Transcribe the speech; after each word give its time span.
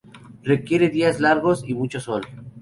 Requiere 0.41 0.89
días 0.89 1.19
largos, 1.19 1.63
y 1.63 1.75
mucho 1.75 1.99
sol. 1.99 2.23